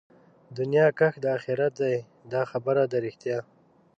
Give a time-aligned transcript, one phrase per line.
[0.57, 1.97] دنيا کښت د آخرت دئ
[2.31, 3.39] دا خبره ده رښتيا